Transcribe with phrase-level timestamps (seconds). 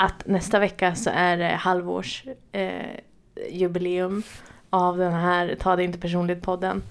[0.00, 2.70] att nästa vecka så är det halvårs eh,
[3.50, 4.22] jubileum
[4.70, 6.82] av den här Ta det inte personligt-podden.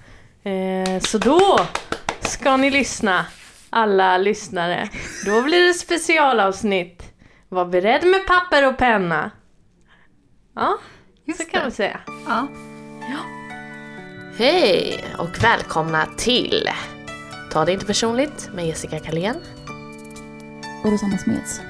[0.44, 1.60] Eh, så då
[2.22, 3.26] ska ni lyssna,
[3.70, 4.90] alla lyssnare.
[5.26, 7.04] Då blir det specialavsnitt.
[7.50, 9.32] Var beredd med papper och penna.
[10.56, 10.78] Ja,
[11.26, 11.66] Just så kan det.
[11.66, 12.00] man säga.
[12.28, 12.48] Ja.
[14.38, 16.70] Hej och välkomna till
[17.52, 19.36] Ta det inte personligt med Jessica Kalén.
[20.84, 21.62] Och Rosanna Smeds.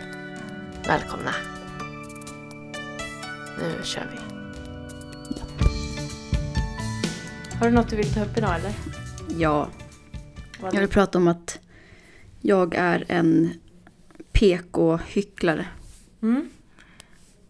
[0.90, 1.32] Välkomna.
[3.60, 4.18] Nu kör vi.
[7.58, 8.74] Har du något du vill ta upp idag eller?
[9.38, 9.70] Ja,
[10.62, 11.60] Vad jag vill prata om att
[12.42, 13.54] jag är en
[14.32, 15.68] PK-hycklare.
[16.22, 16.50] Mm.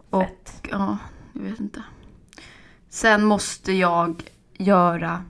[0.10, 0.68] Och Fett.
[0.72, 0.98] ja,
[1.34, 1.84] jag vet inte.
[2.90, 4.24] Sen måste jag
[4.58, 5.26] göra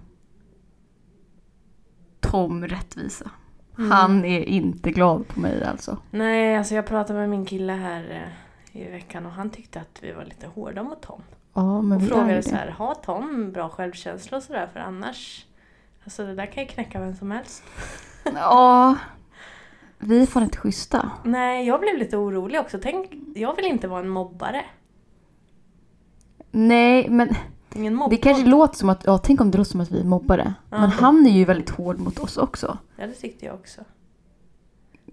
[2.20, 3.32] Tom rättvisa.
[3.80, 3.92] Mm.
[3.92, 5.98] Han är inte glad på mig alltså.
[6.12, 8.12] Nej, alltså jag pratade med min kille här
[8.74, 11.22] eh, i veckan och han tyckte att vi var lite hårda mot Tom.
[11.54, 14.70] Ja, men Och frågade så här, har Tom bra självkänsla och sådär?
[14.74, 15.46] För annars,
[16.04, 17.64] alltså det där kan ju knäcka vem som helst.
[18.34, 18.96] Ja,
[20.00, 21.12] vi fan inte schyssta.
[21.24, 22.80] Nej, jag blev lite orolig också.
[22.84, 24.66] Tänk, jag vill inte vara en mobbare.
[26.52, 27.30] Nej, men
[27.76, 28.10] Ingen mobb.
[28.10, 30.54] det kanske låter som att, ja tänk om det låter som att vi är mobbare.
[30.70, 30.78] Ja.
[30.80, 32.78] Men han är ju väldigt hård mot oss också.
[32.96, 33.82] Ja, det tyckte jag också.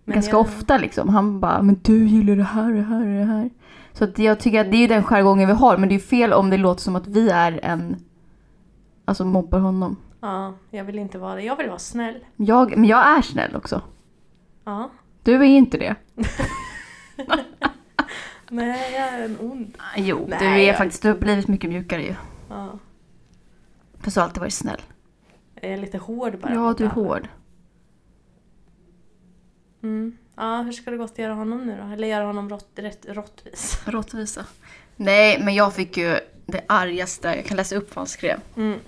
[0.05, 1.09] Men Ganska jag- ofta liksom.
[1.09, 3.51] Han bara, men du gillar det här, det här, det här.
[3.93, 5.77] Så att jag tycker att det är den jargongen vi har.
[5.77, 7.97] Men det är fel om det låter som att vi är en,
[9.05, 9.97] alltså mobbar honom.
[10.21, 11.43] Ja, jag vill inte vara det.
[11.43, 12.15] Jag vill vara snäll.
[12.37, 13.81] Jag, men jag är snäll också.
[14.65, 14.91] Ja.
[15.23, 15.95] Du är inte det.
[18.51, 19.75] Nej, jag är en ond.
[19.97, 22.15] Jo, Nej, du är jag- faktiskt, du har blivit mycket mjukare ju.
[22.49, 22.79] Ja.
[24.01, 24.83] Fast du har alltid varit snäll.
[25.55, 26.55] Jag är lite hård bara.
[26.55, 27.29] Ja, du är hård.
[29.83, 30.17] Mm.
[30.37, 31.93] Ja, hur ska det gå att göra honom nu då?
[31.93, 33.83] Eller göra honom rått, rätt, råttvis?
[33.87, 34.45] Råttvisa.
[34.97, 37.29] Nej, men jag fick ju det argaste.
[37.29, 38.41] Jag kan läsa upp vad han skrev.
[38.57, 38.79] Mm.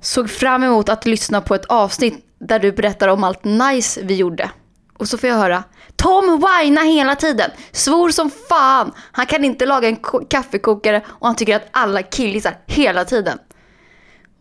[0.00, 4.16] Såg fram emot att lyssna på ett avsnitt där du berättar om allt nice vi
[4.16, 4.50] gjorde.
[4.96, 5.64] Och så får jag höra
[5.96, 8.92] Tom whina hela tiden, svor som fan.
[9.12, 9.98] Han kan inte laga en
[10.28, 13.38] kaffekokare och han tycker att alla killisar hela tiden.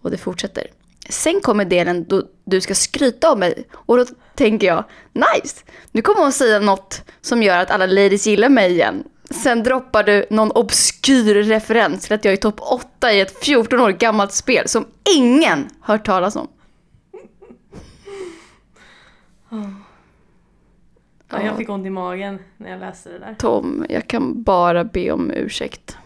[0.02, 0.68] Och det fortsätter.
[1.10, 4.06] Sen kommer delen då du ska skryta om mig och då
[4.36, 4.84] tänker jag
[5.14, 9.04] nice, nu kommer hon säga något som gör att alla ladies gillar mig igen.
[9.30, 13.80] Sen droppar du någon obskyr referens till att jag är topp 8 i ett 14
[13.80, 16.48] år gammalt spel som ingen hört talas om.
[19.50, 19.85] Ah.
[21.46, 23.36] Ja, jag fick ont i magen när jag läste det där.
[23.38, 25.98] Tom, jag kan bara be om ursäkt.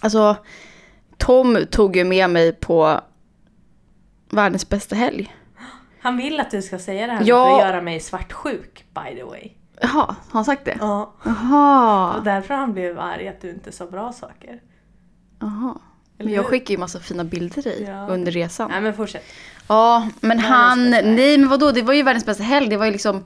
[0.00, 0.36] Alltså,
[1.18, 3.00] Tom tog ju med mig på
[4.30, 5.34] världens bästa helg.
[6.00, 7.44] Han vill att du ska säga det här Ja.
[7.46, 9.50] för att göra mig svartsjuk, by the way.
[9.82, 10.76] Jaha, har han sagt det?
[10.80, 11.14] Ja.
[11.18, 12.20] Och Jaha.
[12.24, 14.60] därför han blev arg att du inte sa bra saker.
[15.40, 15.78] Jaha.
[16.18, 18.06] Men jag skickade ju massa fina bilder i Ja.
[18.08, 18.70] under resan.
[18.70, 19.24] Nej men fortsätt.
[19.68, 20.90] Ja, men han...
[20.90, 21.70] Nej, men vadå?
[21.70, 22.68] Det var ju världens bästa helg.
[22.68, 23.24] Det var ju liksom...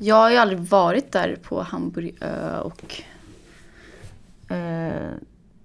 [0.00, 3.02] Jag har ju aldrig varit där på Hamburgö och...
[4.50, 5.10] Eh,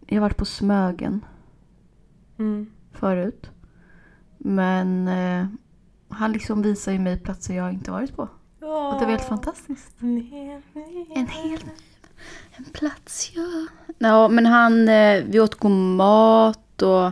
[0.07, 1.25] jag har varit på Smögen
[2.40, 2.72] Mm.
[2.91, 3.50] förut.
[4.38, 5.45] Men eh,
[6.09, 8.22] han liksom visar ju mig platser jag inte varit på.
[8.22, 9.95] Och det var helt fantastiskt.
[10.00, 11.59] En hel ny En hel
[12.57, 13.68] en plats, ja.
[13.97, 17.12] Ja, men han, eh, vi åt god mat och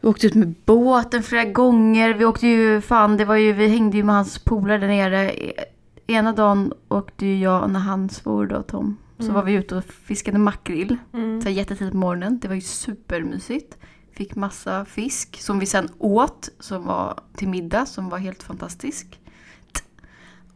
[0.00, 2.14] vi åkte ut med båten flera gånger.
[2.14, 5.30] Vi åkte ju, fan det var ju, vi hängde ju med hans polare där nere.
[5.32, 5.64] E-
[6.06, 9.34] Ena dagen åkte ju jag, när han svor då Tom, så Mm.
[9.34, 10.96] var vi ute och fiskade makrill.
[11.12, 11.42] Mm.
[11.42, 12.38] Så jättetidigt på morgonen.
[12.38, 13.78] Det var ju supermysigt.
[14.12, 19.20] Fick massa fisk som vi sen åt, som var till middag, som var helt fantastisk.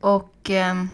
[0.01, 0.89] Och ehm,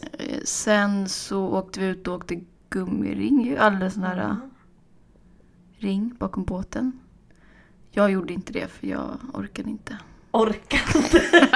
[0.00, 2.40] eh, sen så åkte vi ut och åkte
[2.70, 4.36] gummiring, ju alldeles nära Mm.
[5.84, 6.92] Ring bakom båten.
[7.90, 9.98] Jag gjorde inte det för jag orkade inte.
[10.30, 11.22] Orkar inte.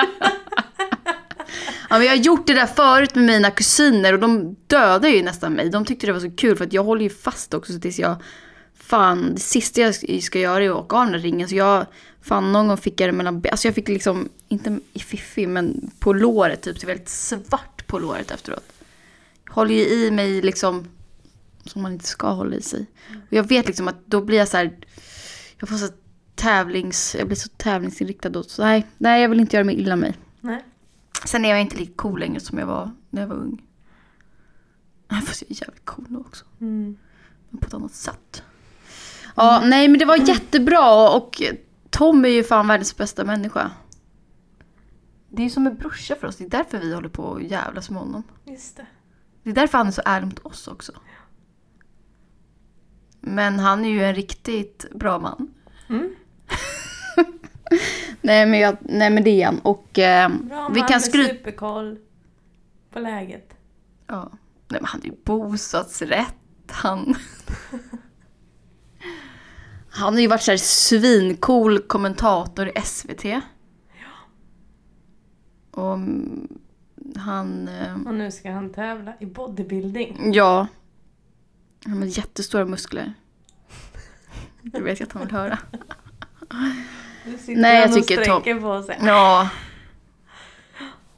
[1.90, 5.22] Ja, men jag har gjort det där förut med mina kusiner och de dödade ju
[5.22, 5.70] nästan mig.
[5.70, 7.98] De tyckte det var så kul för att jag håller ju fast också så tills
[7.98, 8.16] jag...
[8.74, 11.48] Fan, det sista jag ska göra är att åka av den där ringen.
[11.48, 11.86] Så jag...
[12.22, 15.90] Fan, någon gång fick jag det mellan Alltså jag fick liksom, inte i fiffi, men
[15.98, 16.80] på låret typ.
[16.80, 18.72] Det var väldigt svart på låret efteråt.
[19.46, 20.88] Jag håller ju i mig liksom
[21.68, 22.86] som man inte ska hålla i sig.
[23.10, 24.78] Och jag vet liksom att då blir jag så här...
[25.58, 25.88] Jag får så
[26.34, 27.16] tävlings...
[27.18, 28.42] Jag blir så tävlingsinriktad då.
[28.42, 30.16] Så nej, nej, jag vill inte göra mig illa mig.
[30.40, 30.64] Nej.
[31.24, 33.62] Sen är jag inte lika cool längre som jag var när jag var ung.
[35.26, 36.44] Fast jag är jävligt cool nu också.
[36.60, 36.96] Mm.
[37.50, 38.42] Men på ett annat sätt.
[39.36, 41.42] Ja, nej men det var jättebra och
[41.90, 43.70] Tom är ju fan världens bästa människa.
[45.30, 46.36] Det är ju som en brorsa för oss.
[46.36, 48.22] Det är därför vi håller på och jävlas med honom.
[48.44, 48.86] Just det.
[49.42, 50.92] Det är därför han är så ärlig mot oss också.
[53.20, 55.50] Men han är ju en riktigt bra man.
[55.88, 56.14] Mm.
[58.20, 59.58] Nej men, jag, nej, men det är han.
[59.58, 61.34] Och eh, Bra vi man kan skryta...
[61.34, 61.98] superkoll
[62.90, 63.54] på läget.
[64.06, 64.30] Ja.
[64.68, 66.34] Nej men han är ju bostadsrätt.
[66.70, 67.14] Han...
[69.90, 73.24] han har ju varit så här svincool kommentator i SVT.
[75.70, 76.48] Och mm,
[77.16, 77.68] han...
[77.68, 80.30] Eh, Och nu ska han tävla i bodybuilding.
[80.34, 80.66] ja.
[81.84, 83.14] Han har jättestora muskler.
[84.62, 85.58] Det vet jag att han vill höra.
[87.46, 88.98] Nej, jag tycker Tom- på sig.
[89.02, 89.48] Ja.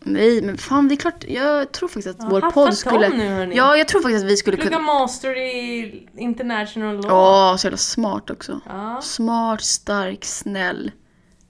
[0.03, 3.09] Nej men fan det är klart, jag tror faktiskt att Ja, vår podd Tom skulle...
[3.09, 3.57] nu hörni.
[3.57, 4.93] Ja, jag tror faktiskt att vi skulle Plugga kunna...
[4.93, 7.13] master i international law.
[7.13, 8.61] Åh, så jävla smart också.
[8.67, 9.01] Ja.
[9.03, 10.93] Smart, stark, snäll.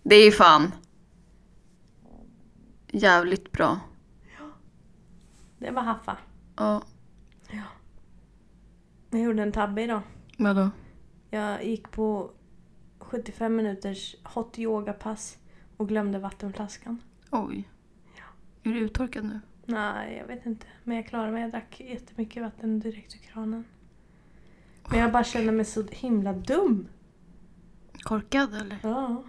[0.02, 0.72] Det är fan
[2.92, 3.80] jävligt bra.
[5.58, 6.16] Det var haffa.
[6.56, 6.82] Ja.
[9.10, 10.02] Jag gjorde en tabbe idag.
[10.38, 10.70] Vadå?
[11.30, 12.30] Jag gick på
[12.98, 15.38] 75 minuters hot yoga-pass
[15.76, 17.02] och glömde vattenflaskan.
[17.30, 17.68] Oj.
[18.62, 19.40] Är du uttorkad nu?
[19.64, 20.66] Nej, jag vet inte.
[20.84, 21.42] Men jag klarade mig.
[21.42, 23.64] Jag drack jättemycket vatten direkt ur kranen.
[24.90, 26.88] Men jag bara kände mig så himla dum.
[27.92, 28.78] Korkad eller?
[28.82, 29.24] Ja.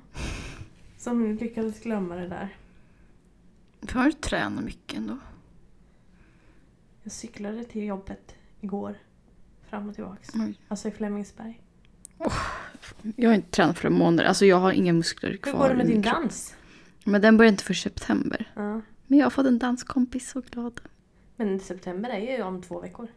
[0.97, 2.55] Som lyckades glömma det där.
[3.81, 5.17] För har du tränat mycket ändå?
[7.03, 8.97] Jag cyklade till jobbet igår.
[9.71, 10.29] Fram och tillbaks.
[10.33, 10.59] Oj.
[10.67, 11.61] Alltså i Flemingsberg.
[13.15, 14.25] Jag har inte tränat för en månad.
[14.25, 16.55] Alltså jag har inga muskler Hur kvar går det med din dans?
[17.03, 18.51] Men den börjar inte för september.
[18.55, 18.81] Ja.
[19.07, 20.81] Men jag har fått en danskompis, så glad.
[21.35, 23.07] Men september är ju om två veckor.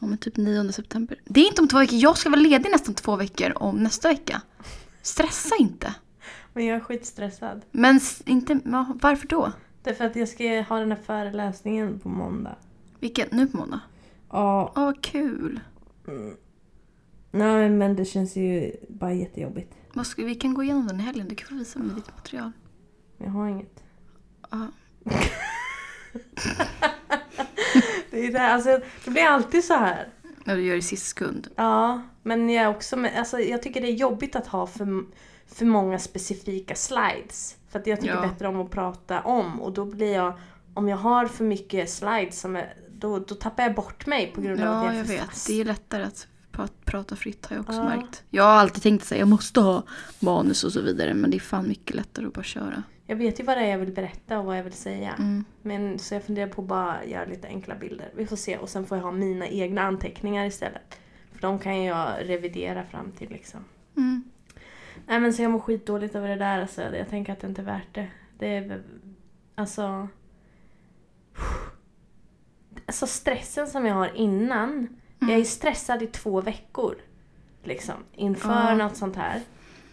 [0.00, 1.20] Ja men typ 9 september.
[1.24, 1.98] Det är inte om två veckor.
[1.98, 4.42] Jag ska vara ledig nästan två veckor om nästa vecka.
[5.02, 5.94] Stressa inte.
[6.52, 7.62] Men jag är skitstressad.
[7.70, 8.60] Men inte,
[9.02, 9.52] varför då?
[9.82, 12.56] Därför att jag ska ha den här föreläsningen på måndag.
[13.00, 13.28] Vilken?
[13.30, 13.80] Nu på måndag?
[14.32, 14.72] Ja.
[14.76, 15.60] Åh vad kul.
[17.30, 19.74] Nej men det känns ju bara jättejobbigt.
[19.94, 21.28] Vad ska, vi kan gå igenom den i helgen.
[21.28, 22.52] Du kan få visa mig ditt material.
[23.18, 23.82] Jag har inget.
[24.50, 24.66] Ja.
[28.10, 30.08] Det, är det, här, alltså, det blir alltid så här.
[30.44, 31.48] När du gör det i sista sekund.
[31.56, 35.04] Ja, men jag, också, med- alltså, jag tycker det är jobbigt att ha för,
[35.46, 37.56] för många specifika slides.
[37.68, 38.20] För att jag tycker Ja.
[38.22, 40.32] bättre om att prata om och då blir jag,
[40.74, 44.40] om jag har för mycket slides som är, då, då tappar jag bort mig på
[44.40, 45.24] grund av att Ja, jag är jag för vet.
[45.24, 45.46] fast.
[45.46, 47.84] Det är lättare att pra- prata fritt har jag också Ja.
[47.84, 48.22] märkt.
[48.30, 49.82] Jag har alltid tänkt att jag måste ha
[50.20, 51.14] manus och så vidare.
[51.14, 52.82] Men det är fan mycket lättare att bara köra.
[53.06, 55.12] Jag vet ju vad det är jag vill berätta och vad jag vill säga.
[55.18, 55.44] Mm.
[55.62, 58.10] Men så jag funderar på att bara göra lite enkla bilder.
[58.16, 60.98] Vi får se och sen får jag ha mina egna anteckningar istället.
[61.32, 63.60] För de kan jag revidera fram till liksom.
[63.96, 64.24] Mm.
[65.06, 66.82] Nej men så jag mår skitdåligt över det där alltså.
[66.82, 68.06] Jag tänker att det inte är värt det.
[68.38, 68.82] Det är
[69.54, 70.08] alltså...
[72.92, 74.88] Alltså stressen som jag har innan.
[75.18, 76.94] Jag är ju stressad i två veckor.
[77.64, 77.94] Liksom.
[78.14, 78.74] Inför Ja.
[78.74, 79.40] något sånt här.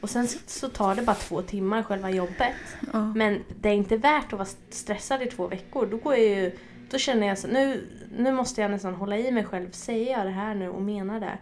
[0.01, 2.53] Och sen så tar det bara två timmar själva jobbet.
[2.93, 3.13] Ja.
[3.13, 5.85] Men det är inte värt att vara stressad i två veckor.
[5.91, 6.57] Då går jag ju...
[6.91, 7.87] Då känner jag så nu,
[8.17, 9.71] nu måste jag nästan hålla i mig själv.
[9.71, 11.37] Säger jag det här nu och menar det?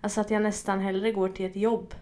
[0.00, 1.94] Alltså att jag nästan hellre går till ett jobb.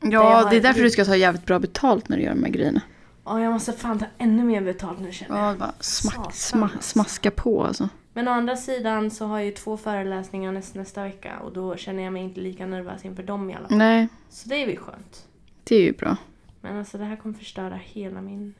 [0.00, 2.50] Ja, det är därför du ska ta jävligt bra betalt när du gör de här
[2.50, 2.80] grejerna.
[3.24, 5.54] Ja, jag måste fan ta ännu mer betalt nu känner jag.
[5.54, 6.78] Ja, bara smack, sma, alltså.
[6.82, 7.88] smaska på alltså.
[8.18, 11.76] Men å andra sidan så har jag ju två föreläsningar nästa, nästa vecka och då
[11.76, 13.78] känner jag mig inte lika nervös inför dem i alla fall.
[13.78, 15.28] Nej, Så det är ju skönt.
[15.64, 16.16] det är ju bra.
[16.60, 18.54] Men alltså det här kommer förstöra hela min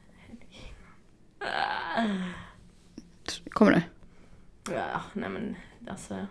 [1.94, 2.20] helg.
[3.50, 3.82] Kommer det?
[4.74, 5.56] Ja, nej men
[5.90, 6.26] alltså.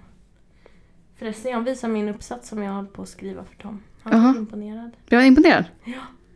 [1.15, 3.83] Förresten, jag visar min uppsats som jag håller på att skriva för Tom.
[4.03, 4.91] Han blev imponerad.
[5.05, 5.65] Jag är imponerad.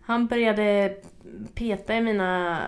[0.02, 0.98] Han började
[1.54, 2.62] peta i mina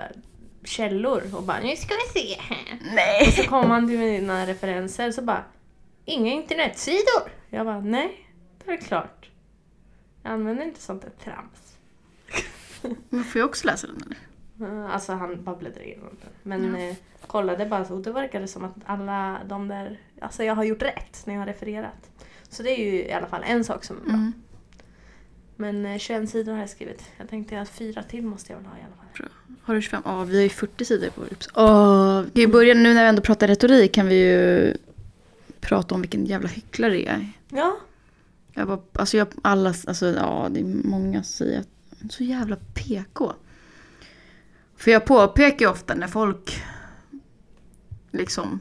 [0.66, 2.80] källor och bara nu ska vi se här.
[2.96, 3.32] Nej.
[3.32, 5.44] Så kom han till mina referenser så bara
[6.06, 7.32] Inga internetsidor.
[7.50, 8.28] Jag bara nej,
[8.66, 9.30] det är klart.
[10.24, 11.78] Jag använder inte sånt där trams.
[13.10, 14.18] Men får jag också läsa den eller?
[14.86, 16.30] Eh, Alltså han bara bläddrade igenom den.
[16.44, 16.96] Men eh,
[17.28, 20.82] kollade bara så, och det verkade som att alla de där, alltså jag har gjort
[20.82, 22.10] rätt när jag har refererat.
[22.50, 24.14] Så det är ju i alla fall en sak som är bra.
[24.14, 24.34] Mm.
[25.56, 27.04] Men eh, 21 sidor har jag skrivit.
[27.18, 29.30] Jag tänkte att fyra till måste jag väl ha i alla fall.
[29.62, 30.02] Har du 25?
[30.06, 31.54] Ja, vi har ju 40 sidor på vår uppsats.
[31.56, 34.74] Åh, vi kan ju börja nu när vi ändå pratar retorik kan vi ju
[35.62, 37.30] prata om vilken jävla hycklare jag är.
[37.50, 37.78] Ja,
[38.54, 42.56] Jag bara, alltså jag, alla, alltså ja, det är många som säger att så jävla
[42.74, 43.34] PK.
[44.76, 46.64] För jag påpekar ju ofta när folk
[48.12, 48.60] liksom,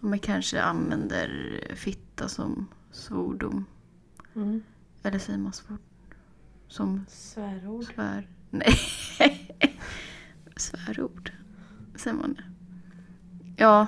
[0.00, 3.64] om man kanske använder fitta som svordom.
[4.34, 4.62] mm.
[5.02, 5.78] Eller säger man svord?
[6.68, 7.84] Som svärord.
[7.84, 8.28] svär?
[8.50, 8.74] Nej.
[10.56, 11.32] Svärord.
[11.96, 12.44] Säger man det?
[13.56, 13.86] Ja,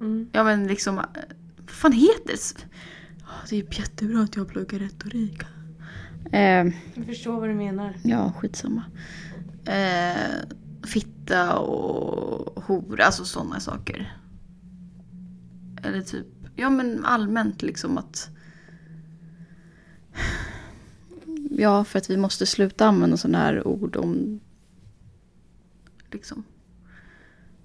[0.00, 0.28] Mm.
[0.32, 0.98] ja men liksom...
[0.98, 1.04] eh,
[1.56, 2.64] Vad fan heter det?
[3.50, 5.42] Det är jättebra att jag pluggar retorik.
[6.32, 7.94] Eh, Jag förstår vad du menar.
[8.04, 8.84] ja, skitsamma.
[9.64, 10.34] Eh,
[10.86, 14.16] fitta och hora, alltså sådana saker.
[15.82, 16.26] Eller typ,
[16.56, 18.30] ja men allmänt liksom att...
[21.60, 24.40] Ja, för att vi måste sluta använda sådana här ord om...
[26.10, 26.44] Liksom.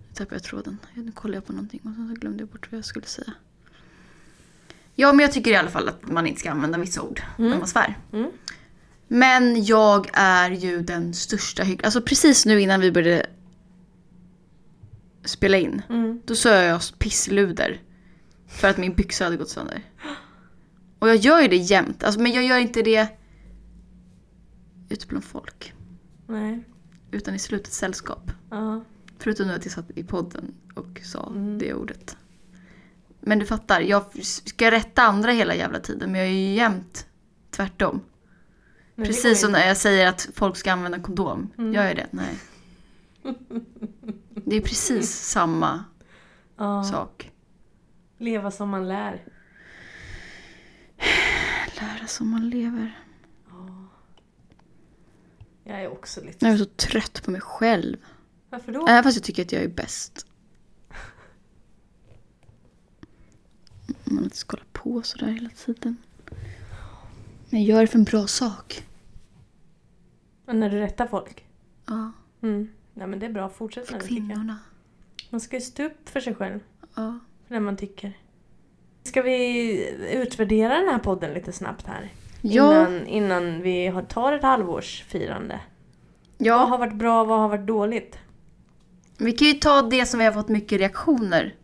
[0.07, 0.77] Nu tappade jag tråden.
[0.93, 3.33] Nu kollar jag på någonting och sen så glömde jag bort vad jag skulle säga.
[4.95, 7.57] Ja, men jag tycker i alla fall att man inte ska använda vissa ord när
[7.57, 7.97] man svär.
[8.13, 8.31] Mm.
[9.07, 11.83] Men jag är ju den största hyck...
[11.83, 13.25] Alltså precis nu innan vi började
[15.25, 15.81] spela in.
[15.89, 16.21] Mm.
[16.25, 17.81] Då sa jag pissluder.
[18.47, 19.83] För att min byxa hade gått sönder.
[20.99, 22.03] Och jag gör ju det jämt.
[22.03, 23.22] Alltså, men jag gör inte det
[24.93, 25.73] ute bland folk.
[26.27, 26.63] Nej.
[27.11, 28.31] Utan i slutet sällskap.
[28.49, 28.83] Ja.
[29.17, 31.59] Förutom nu att jag satt i podden och sa Mm.
[31.59, 32.17] det ordet.
[33.19, 36.11] Men du fattar, jag ska rätta andra hela jävla tiden.
[36.11, 37.07] Men jag är ju jämt
[37.49, 38.01] tvärtom.
[38.95, 41.49] Men Precis som när jag säger att folk ska använda kondom.
[41.57, 41.73] Mm.
[41.73, 42.07] Gör jag det?
[42.11, 42.37] Nej.
[44.45, 45.83] Det är precis samma
[46.57, 46.83] Ja.
[46.83, 47.31] sak.
[48.17, 49.23] Leva som man lär.
[51.79, 52.99] Lära som man lever.
[55.63, 55.71] Ja.
[55.71, 56.45] Jag är också lite...
[56.45, 57.97] Jag är så trött på mig själv.
[58.49, 58.87] Varför då?
[58.87, 60.25] Även fast jag tycker att jag är bäst.
[64.03, 65.97] Man inte ska hålla på sådär hela tiden.
[67.49, 68.87] Men jag gör det för en bra sak.
[70.45, 71.45] Men när du rättar folk?
[71.85, 72.69] Ja, Mm.
[72.93, 74.59] Nej men det är bra, fortsätt med det kvinnorna.
[75.29, 76.59] Man ska ju stå upp för sig själv.
[76.95, 77.19] Ja.
[77.47, 78.17] För det man tycker.
[79.03, 82.11] Ska vi utvärdera den här podden lite snabbt här?
[82.45, 85.59] Ja, Innan, innan vi har- tar ett halvårsfirande.
[86.37, 88.17] Vad ja, har varit bra, vad har varit dåligt?
[89.17, 91.55] vi kan ju ta det som vi har fått mycket reaktioner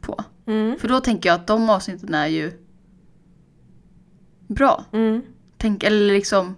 [0.00, 0.24] på.
[0.46, 0.78] Mm.
[0.78, 2.52] För då tänker jag att de avsnitten är ju
[4.46, 4.84] bra.
[4.92, 5.22] Mm.
[5.56, 6.56] Tänk, eller liksom,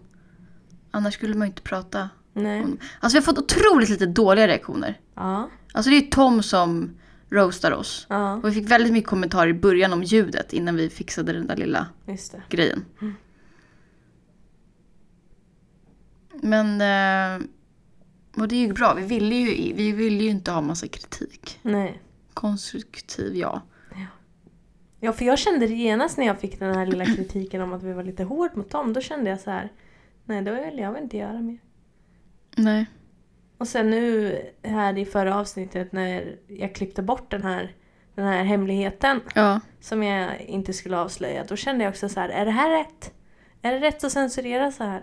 [0.90, 2.62] annars skulle man ju inte prata Nej.
[2.64, 5.00] om Alltså vi har fått otroligt lite dåliga reaktioner.
[5.14, 5.49] Ja.
[5.73, 6.90] Alltså det är ju Tom som
[7.31, 8.07] roastar oss.
[8.09, 11.47] Ja, Och vi fick väldigt mycket kommentarer i början om ljudet innan vi fixade den
[11.47, 11.87] där lilla
[12.49, 12.85] grejen.
[13.00, 13.14] Mm.
[16.43, 17.47] Men, eh,
[18.37, 18.95] och det är ju bra.
[18.95, 21.59] Vi ville ju, vi ville ju inte ha massa kritik.
[21.62, 22.00] Nej.
[22.35, 23.62] Konstruktiv, ja.
[25.00, 27.83] Ja, för jag kände det genast när jag fick den här lilla kritiken om att
[27.83, 28.93] vi var lite hårt mot dem.
[28.93, 29.73] Då kände jag så här,
[30.25, 31.59] nej då vill jag väl inte göra mer.
[32.57, 32.87] Nej.
[33.59, 37.75] Och sen nu här i förra avsnittet när jag klippte bort den här,
[38.14, 39.61] den här hemligheten Ja.
[39.81, 41.45] som jag inte skulle avslöja.
[41.45, 43.12] Då kände jag också så här, är det här rätt?
[43.62, 45.03] Är det rätt att censurera så här?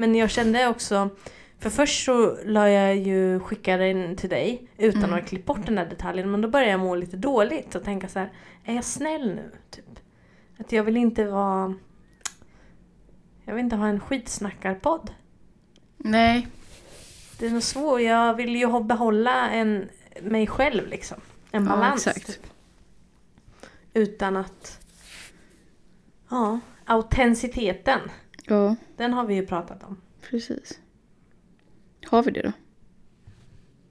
[0.00, 1.10] Men jag kände också,
[1.58, 5.14] för först så la jag ju, skickade den till dig utan Mm.
[5.14, 6.30] att ha klippt bort den där detaljen.
[6.30, 8.32] Men då började jag må lite dåligt och tänka så här,
[8.64, 9.50] är jag snäll nu?
[9.70, 9.84] Typ.
[10.58, 11.74] Att jag vill inte vara...
[13.44, 15.14] Jag vill inte ha en skitsnackarpodd.
[15.96, 16.48] Nej.
[17.38, 18.00] Det är nog svårt.
[18.00, 19.88] Jag vill ju behålla en,
[20.22, 21.20] mig själv liksom.
[21.50, 22.06] En Ja, balans.
[22.06, 22.26] exakt.
[22.26, 22.46] Typ.
[23.94, 24.80] Utan att...
[26.30, 28.00] Ja, autenticiteten.
[28.50, 29.96] Ja, Den har vi ju pratat om.
[30.30, 30.80] precis.
[32.06, 32.52] Har vi det då?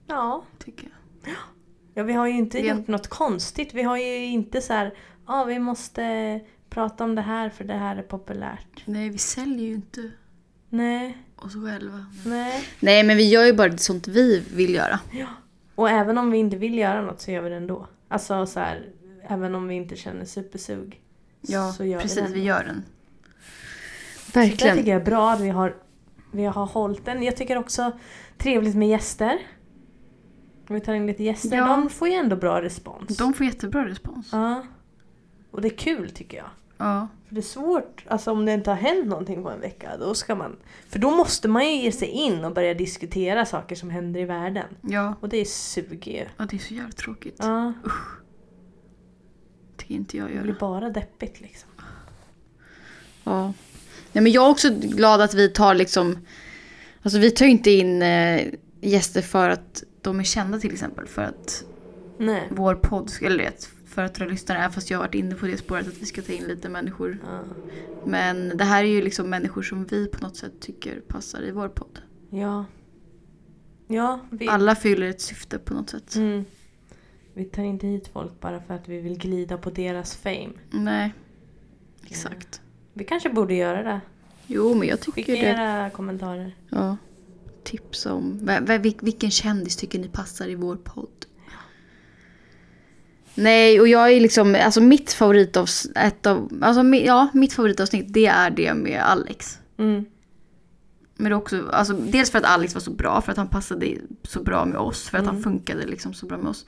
[0.06, 0.44] Ja.
[0.58, 0.88] Tycker
[1.24, 1.34] jag.
[1.94, 3.74] ja vi har ju inte Vi har- gjort något konstigt.
[3.74, 4.94] Vi har ju inte så här,
[5.26, 6.40] ja vi måste
[6.70, 8.82] prata om det här för det här är populärt.
[8.86, 10.10] Nej, vi säljer ju inte
[10.68, 12.06] Nej, oss själva.
[12.26, 12.64] nej.
[12.80, 15.00] Nej, men vi gör ju bara sånt vi vill göra.
[15.74, 17.86] Och även om vi inte vill göra något så gör vi det ändå.
[18.08, 18.88] Alltså så här,
[19.22, 21.00] även om vi inte känner supersug.
[21.40, 22.18] Ja, så gör precis.
[22.18, 22.28] vi det.
[22.34, 22.82] Vi gör den.
[24.32, 24.76] Så det Verkligen.
[24.76, 25.76] tycker jag är bra att vi har,
[26.32, 27.22] vi har hållit den.
[27.22, 27.92] Jag tycker också
[28.38, 29.38] trevligt med gäster.
[30.68, 31.56] Om vi tar in lite gäster.
[31.56, 31.66] Ja.
[31.66, 33.16] De får ju ändå bra respons.
[33.16, 34.28] De får jättebra respons.
[34.32, 34.62] Ja.
[35.50, 36.46] Och det är kul tycker jag.
[36.76, 37.08] Ja.
[37.28, 40.14] För det är svårt, alltså om det inte har hänt någonting på en vecka, då
[40.14, 40.56] ska man...
[40.88, 44.24] För då måste man ju ge sig in och börja diskutera saker som händer i
[44.24, 44.66] världen.
[44.80, 45.14] Ja.
[45.20, 46.26] Och det suger ju.
[46.36, 47.36] ja, det är så jävla tråkigt.
[47.38, 47.72] Ja,
[49.76, 50.42] tycker inte jag det göra.
[50.42, 51.70] blir bara deppigt liksom.
[53.24, 53.52] Ja.
[54.12, 56.18] Nej, men jag är också glad att vi tar liksom...
[57.02, 58.46] Alltså vi tar ju inte in eh,
[58.80, 61.06] gäster för att de är kända till exempel.
[61.06, 61.64] För att
[62.18, 62.48] Nej.
[62.50, 64.58] vår podd, eller vet, för att dra lyssnare.
[64.58, 66.68] Även fast jag har varit inne på det spåret att vi ska ta in lite
[66.68, 67.18] människor.
[67.26, 67.40] Ja.
[68.06, 71.50] Men det här är ju liksom människor som vi på något sätt tycker passar i
[71.50, 71.98] vår podd.
[72.30, 72.64] Ja.
[73.86, 74.48] Ja, vi...
[74.48, 76.14] Alla fyller ett syfte på något sätt.
[76.14, 76.44] Mm.
[77.34, 80.50] Vi tar inte hit folk bara för att vi vill glida på deras fame.
[80.70, 81.14] Nej,
[82.06, 82.60] exakt.
[82.92, 84.00] Vi kanske borde göra det.
[84.46, 85.38] Jo, men jag tycker Skicka det.
[85.38, 86.54] era kommentarer.
[86.68, 86.96] Ja.
[87.64, 88.50] tipsa om?
[89.02, 91.26] Vilken kändis tycker ni passar i vår podd?
[93.34, 98.50] Nej, och jag är liksom, alltså mitt favoritavsnitt, av, alltså ja, mitt favoritavsnitt det är
[98.50, 99.58] det med Alex.
[99.78, 100.04] Mm.
[101.16, 104.42] Men också, alltså, dels för att Alex var så bra, för att han passade så
[104.42, 105.42] bra med oss, för att han Mm.
[105.44, 106.66] funkade liksom så bra med oss.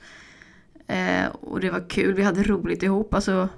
[0.87, 3.13] Eh, och det var kul, vi hade roligt ihop.
[3.13, 3.49] Alltså,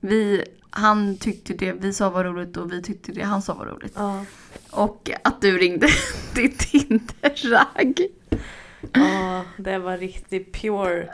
[0.00, 0.44] vi,
[0.76, 3.92] han tyckte det vi sa var roligt och vi tyckte det han sa var roligt.
[3.96, 4.24] Ja.
[4.70, 5.88] Och att du ringde
[6.34, 8.00] till Tinder-ragg.
[8.92, 11.10] ja, det var riktigt pure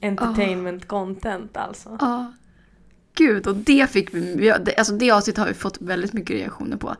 [0.00, 1.96] entertainment content alltså.
[2.00, 2.32] Ja.
[3.14, 6.94] Gud, och det fick vi, alltså det avsnittet har vi fått väldigt mycket reaktioner på.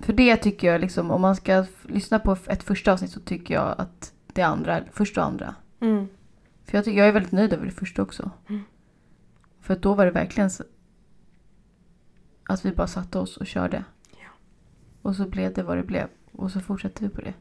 [0.00, 3.54] För det tycker jag liksom, om man ska lyssna på ett första avsnitt så tycker
[3.54, 5.54] jag att det andra, första och andra.
[5.80, 6.08] Mm.
[6.64, 8.30] För jag, tycker, jag är väldigt nöjd över det första också.
[8.48, 8.62] Mm.
[9.60, 10.50] För då var det verkligen
[12.46, 13.84] att vi bara satte oss och körde.
[14.10, 14.28] Ja.
[15.02, 16.08] Och så blev det vad det blev.
[16.32, 17.34] Och så fortsatte vi på det.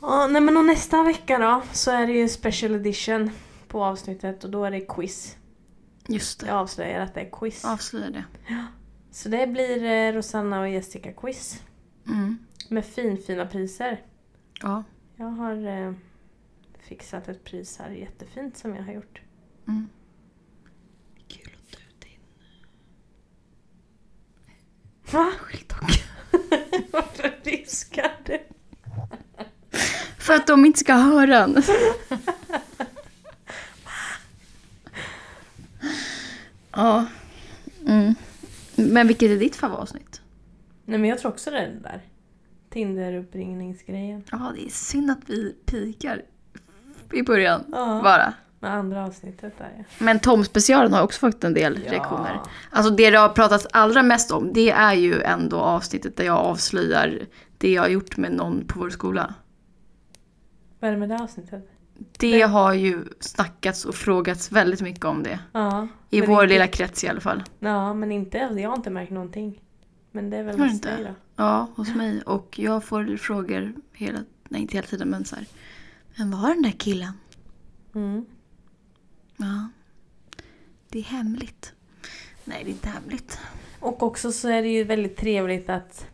[0.00, 3.30] Ja, nej men och nästa vecka då så är det ju special edition
[3.68, 5.36] på avsnittet och då är det quiz.
[6.08, 7.64] Just Jag avslöjar att det är quiz.
[7.64, 8.24] Avslöja det.
[9.10, 11.62] Så det blir eh, Rosanna och Jessica quiz.
[12.06, 12.38] Mm.
[12.68, 14.02] Med finfina priser.
[14.62, 14.84] Ja.
[15.16, 15.92] Jag har eh,
[16.78, 19.20] fixat ett pris här jättefint som jag har gjort.
[19.68, 19.88] Mm.
[21.28, 22.20] Kul att ta ut din
[25.16, 25.32] Va?
[25.40, 25.90] skyltdock.
[26.92, 28.38] Varför diskar du?
[30.18, 31.62] För att de inte ska höra den.
[36.72, 37.06] ja.
[37.86, 38.14] Mm.
[38.76, 40.20] Men vilket är ditt favoritavsnitt?
[40.84, 42.00] Nej men jag tror också det är den där.
[42.70, 44.22] Tinder-uppringningsgrejen.
[44.30, 46.22] Ja, det är synd att vi pikar
[47.12, 48.00] i början Ja.
[48.04, 48.34] bara.
[48.66, 49.84] Med andra avsnittet där ja.
[49.98, 51.92] Men Tom-specialen har också fått en del Ja.
[51.92, 52.40] reaktioner.
[52.70, 56.36] Alltså det det har pratats allra mest om, det är ju ändå avsnittet där jag
[56.38, 57.20] avslöjar
[57.58, 59.34] det jag har gjort med någon på vår skola.
[60.80, 61.70] Vad är det med det avsnittet?
[62.18, 65.38] Det har ju snackats och frågats väldigt mycket om det.
[65.52, 65.88] Ja.
[66.10, 67.42] I vår inte, lilla krets i alla fall.
[67.58, 69.60] Ja, men inte, jag har inte märkt någonting.
[70.12, 70.96] Men det är väl hos inte?
[70.96, 71.14] dig då?
[71.36, 72.22] Ja, hos mig.
[72.22, 75.46] Och jag får frågor hela, nej inte hela tiden men så här.
[76.16, 77.12] Men var den där killen?
[77.94, 78.26] Mm.
[79.36, 79.68] Ja.
[80.88, 81.72] Det är hemligt.
[82.44, 83.38] Nej, det är inte hemligt.
[83.80, 86.06] Och också så är det ju väldigt trevligt att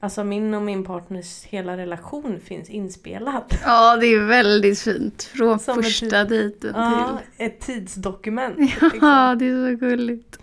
[0.00, 3.42] Alltså min och min partners hela relation finns inspelad.
[3.64, 5.22] Ja, det är väldigt fint.
[5.22, 7.46] Från Som första dejten Ja, till...
[7.46, 8.58] ett tidsdokument.
[8.58, 8.90] liksom.
[9.00, 10.38] Ja, det är så gulligt.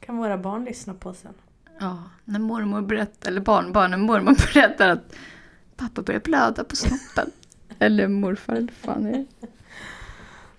[0.00, 1.32] Kan våra barn lyssna på sen.
[1.80, 5.14] Ja, när mormor berättar, eller barnbarn, när mormor berättar att
[5.76, 7.30] pappa börjar blöda på snoppen.
[7.78, 9.46] eller morfar, eller fan är det?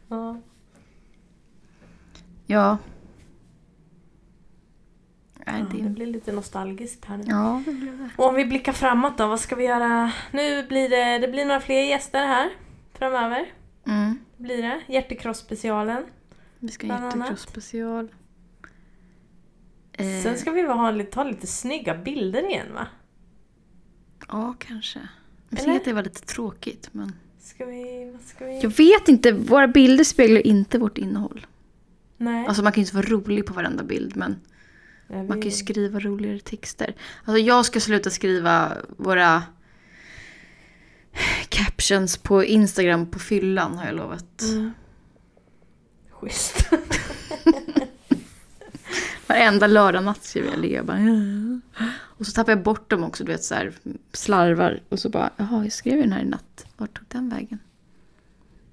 [0.09, 0.37] Ja.
[2.45, 2.77] Ja.
[5.45, 5.83] Nej, det...
[5.83, 7.23] det blir lite nostalgiskt här nu.
[7.27, 8.09] Ja, det det.
[8.17, 10.11] Och om vi blickar framåt då, vad ska vi göra?
[10.31, 12.49] Nu blir det, det blir några fler gäster här
[12.93, 13.45] framöver.
[13.85, 14.19] Mm.
[14.37, 14.81] Blir det.
[14.87, 16.03] Hjärtekross-specialen.
[16.59, 17.15] Vi ska ha annat.
[17.15, 18.09] jättekross-special.
[19.93, 22.87] Eh, Sen ska vi ha, lite- ta lite snygga bilder igen va?
[24.27, 24.99] Ja, kanske.
[25.49, 27.13] Jag tycker att det var lite tråkigt, men...
[27.39, 28.59] Ska vi, vad ska vi?
[28.61, 31.47] Jag vet inte, våra bilder speglar inte vårt innehåll.
[32.17, 32.47] Nej.
[32.47, 34.39] Alltså man kan ju inte vara rolig på varenda bild, men
[35.09, 36.95] man kan ju skriva roligare texter.
[37.25, 39.43] Alltså jag ska sluta skriva våra
[41.49, 44.41] captions på Instagram på fyllan, har jag lovat.
[44.41, 44.71] Mm.
[46.09, 46.69] Schysst.
[49.29, 50.65] Varenda lördagnatt skriver jag.
[50.65, 50.99] Jag bara,
[52.01, 53.73] och så tappar jag bort dem också, du vet så här,
[54.13, 54.79] slarvar.
[54.89, 56.65] Och så bara, jaha, jag skrev ju den här i natt.
[56.77, 57.59] Vart tog den vägen?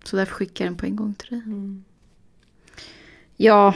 [0.04, 1.38] Så därför skickar jag den på en gång till dig.
[1.46, 1.84] Mm.
[3.36, 3.74] Ja,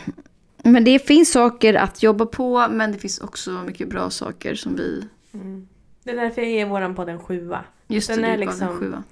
[0.56, 4.76] men det finns saker att jobba på, men det finns också mycket bra saker som
[4.76, 5.04] vi...
[5.32, 5.68] Mm.
[6.02, 7.64] Det är därför jag ger våran podd en sjua.
[7.88, 9.02] Just Den det, är liksom- en sjua.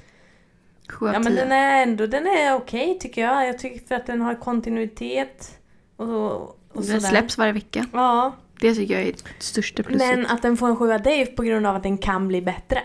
[0.89, 3.49] Sju av Ja men den är ändå, den är okej tycker jag.
[3.49, 5.59] Jag tycker för att den har kontinuitet.
[5.97, 7.11] Och, och Den sådär.
[7.11, 7.87] släpps varje vecka.
[7.93, 10.09] Ja, Det tycker jag är det största plusset.
[10.17, 12.43] men att den får en sjua det är på grund av att den kan bli
[12.43, 12.83] bättre.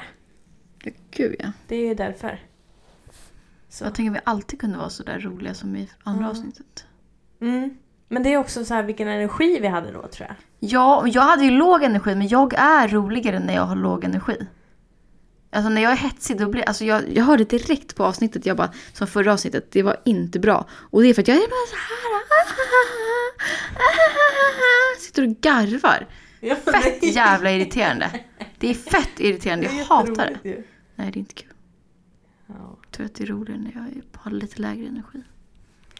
[1.11, 1.51] Gud ja.
[1.67, 2.39] Det är ju därför.
[3.69, 3.83] Så.
[3.83, 6.29] Jag tänker att vi alltid kunde vara så där roliga som i andra Ja.
[6.29, 6.85] avsnittet.
[7.41, 7.77] Mm.
[8.07, 10.35] Men det är också så här vilken energi vi hade då tror jag.
[10.59, 14.03] Ja, och jag hade ju låg energi, men jag är roligare när jag har låg
[14.03, 14.37] energi.
[15.53, 18.57] Alltså när jag är hetsig, då blir alltså jag, jag hörde direkt på avsnittet, jag
[18.57, 20.67] bara, som förra avsnittet, det var inte bra.
[20.71, 21.93] Och det är för att jag är bara så här.
[24.99, 26.07] Sitter och garvar.
[26.39, 28.19] Ja, Fett jävla irriterande.
[28.59, 30.49] Det är fett irriterande, jag hatar det.
[30.49, 30.63] ju.
[30.95, 31.49] Nej, det är inte kul.
[32.47, 32.53] Ja.
[32.83, 35.23] Jag tror att det är roligare när jag är- har lite lägre energi.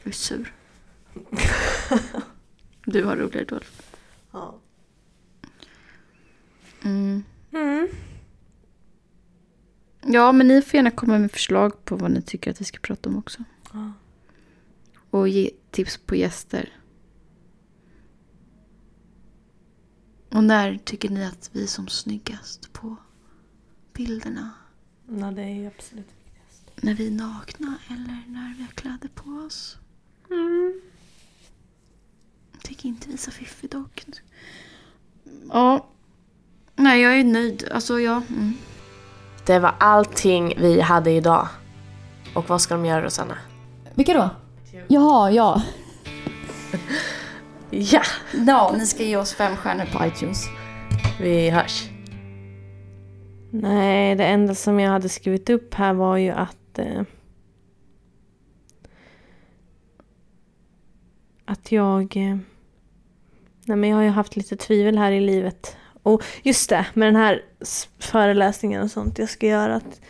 [0.04, 0.54] Jag är sur.
[2.86, 3.60] Du har roligare då.
[4.32, 4.60] Ja.
[6.84, 7.24] Mm.
[7.52, 7.88] Mm.
[10.06, 12.80] Ja, men ni får gärna komma med förslag på vad ni tycker att vi ska
[12.80, 13.44] prata om också.
[13.74, 13.94] Ja.
[15.10, 16.74] Och ge tips på gäster.
[20.30, 22.96] Och när tycker ni att vi är som snyggast på
[23.94, 24.50] bilderna?
[25.08, 26.72] Ja, det är absolut viktigast.
[26.76, 29.78] När vi är nakna eller när vi har kläder på oss?
[30.30, 30.82] Mm.
[32.52, 34.06] Jag tycker inte vi är så fiffig dock.
[35.50, 35.90] Ja.
[36.76, 37.68] Nej, jag är nöjd.
[37.72, 38.24] Alltså, ja.
[38.30, 38.54] Mm.
[39.46, 41.48] Det var allting vi hade idag.
[42.36, 43.38] Och vad ska de göra Rosanna?
[43.94, 44.30] Vilka då?
[44.88, 45.62] Jaha, ja.
[47.70, 48.02] Ja!
[48.48, 50.46] Ja, ni ska ge oss fem stjärnor på iTunes.
[51.22, 51.90] Vi hörs.
[53.52, 56.80] Nej, det enda som jag hade skrivit upp här var ju att...
[56.80, 57.02] Eh,
[61.46, 62.18] att jag...
[62.18, 62.38] Eh,
[63.66, 65.78] nej, men jag har ju haft lite tvivel här i livet.
[66.04, 67.42] Och just det, med den här
[68.00, 69.76] föreläsningen och sånt jag ska göra.
[69.76, 70.02] Att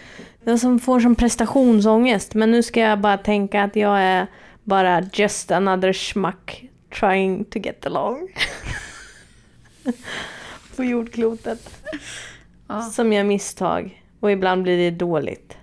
[0.44, 2.34] jag som får som prestationsångest.
[2.34, 4.28] Men nu ska jag bara tänka att jag är
[4.64, 8.30] bara just another schmuck trying to get along.
[10.76, 11.84] På jordklotet.
[12.68, 12.82] Ja.
[12.82, 14.04] Som gör misstag.
[14.20, 15.58] Och ibland blir det dåligt.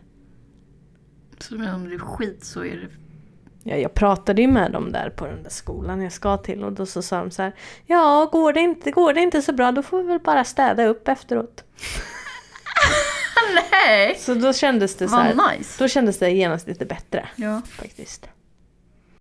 [1.38, 3.00] Så men om det är skit så är det...
[3.64, 6.73] Ja, jag pratade ju med dem där på den där skolan jag ska till och
[6.73, 7.53] då så sa de så här.
[7.87, 10.85] Ja, går det inte, går det inte så bra då får vi väl bara städa
[10.87, 11.64] upp efteråt.
[13.73, 14.16] Nej!
[14.18, 15.35] Så då kändes det så här.
[15.59, 15.85] Nice.
[15.85, 17.61] Då kändes det genast lite bättre Ja.
[17.70, 18.29] faktiskt.